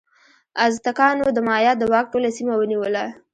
[0.67, 3.05] ازتکانو د مایا د واک ټوله سیمه ونیوله.